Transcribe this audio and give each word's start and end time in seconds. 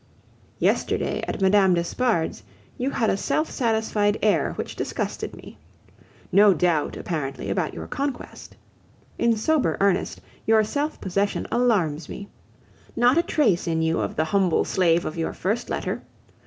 Yesterday 0.57 1.23
at 1.27 1.41
Mme. 1.43 1.75
d'Espard's 1.75 2.41
you 2.75 2.89
had 2.89 3.11
a 3.11 3.15
self 3.15 3.51
satisfied 3.51 4.17
air 4.23 4.53
which 4.53 4.75
disgusted 4.75 5.35
me. 5.35 5.59
No 6.31 6.55
doubt, 6.55 6.97
apparently, 6.97 7.51
about 7.51 7.75
your 7.75 7.85
conquest! 7.85 8.55
In 9.19 9.35
sober 9.37 9.77
earnest, 9.79 10.19
your 10.47 10.63
self 10.63 10.99
possession 10.99 11.45
alarms 11.51 12.09
me. 12.09 12.27
Not 12.95 13.19
a 13.19 13.21
trace 13.21 13.67
in 13.67 13.83
you 13.83 13.99
of 14.01 14.15
the 14.15 14.25
humble 14.25 14.65
slave 14.65 15.05
of 15.05 15.19
your 15.19 15.33
first 15.33 15.69
letter. 15.69 16.01